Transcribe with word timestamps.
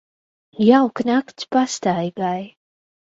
Jauka 0.67 1.01
nakts 1.09 1.43
pastaigai. 1.51 2.43